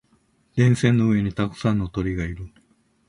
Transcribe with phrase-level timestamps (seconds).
[0.55, 2.49] 電線の上にたくさんの鳥がいる。